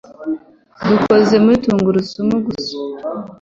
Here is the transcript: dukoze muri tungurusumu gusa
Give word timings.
dukoze 0.87 1.35
muri 1.43 1.57
tungurusumu 1.63 2.35
gusa 2.45 2.75